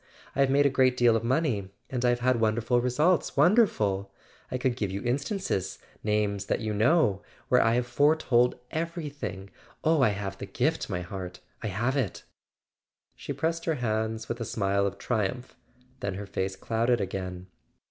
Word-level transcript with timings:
I 0.35 0.39
have 0.39 0.49
made 0.49 0.65
a 0.65 0.69
great 0.71 0.97
deal 0.97 1.15
of 1.15 1.23
money; 1.23 1.69
and 1.91 2.03
I 2.03 2.09
have 2.09 2.21
had 2.21 2.39
wonderful 2.41 2.81
results—wonderful! 2.81 4.11
I 4.49 4.57
could 4.57 4.75
give 4.75 4.89
you 4.89 4.99
in¬ 5.03 5.19
stances—names 5.19 6.45
that 6.47 6.59
you 6.59 6.73
know—where 6.73 7.61
I 7.61 7.75
have 7.75 7.85
fore¬ 7.85 8.17
told 8.17 8.55
everything! 8.71 9.51
Oh, 9.83 10.01
I 10.01 10.09
have 10.09 10.39
the 10.39 10.47
gift, 10.47 10.89
my 10.89 11.01
heart, 11.01 11.39
I 11.61 11.67
have 11.67 11.95
it!" 11.95 12.23
She 13.15 13.31
pressed 13.31 13.65
his 13.65 13.77
hands 13.77 14.27
with 14.27 14.41
a 14.41 14.43
smile 14.43 14.87
of 14.87 14.97
triumph; 14.97 15.55
then 15.99 16.15
her 16.15 16.25
face 16.25 16.55
clouded 16.55 16.99
again. 16.99 17.45